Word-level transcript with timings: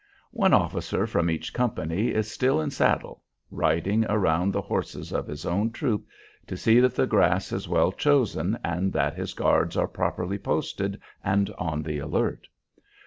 One 0.31 0.51
officer 0.51 1.05
from 1.05 1.29
each 1.29 1.53
company 1.53 2.07
is 2.07 2.27
still 2.31 2.59
in 2.59 2.71
saddle, 2.71 3.21
riding 3.51 4.03
around 4.05 4.51
the 4.51 4.59
horses 4.63 5.11
of 5.13 5.27
his 5.27 5.45
own 5.45 5.69
troop 5.69 6.07
to 6.47 6.57
see 6.57 6.79
that 6.79 6.95
the 6.95 7.05
grass 7.05 7.51
is 7.51 7.69
well 7.69 7.91
chosen 7.91 8.57
and 8.63 8.91
that 8.93 9.13
his 9.13 9.35
guards 9.35 9.77
are 9.77 9.87
properly 9.87 10.39
posted 10.39 10.99
and 11.23 11.51
on 11.51 11.83
the 11.83 11.99
alert. 11.99 12.47